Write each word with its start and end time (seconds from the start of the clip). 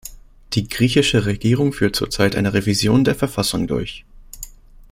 Die 0.53 0.67
griechische 0.67 1.27
Regierung 1.27 1.73
führt 1.73 1.95
zurzeit 1.95 2.35
eine 2.35 2.55
Revision 2.55 3.03
der 3.03 3.13
Verfassung 3.13 3.67
durch. 3.67 4.03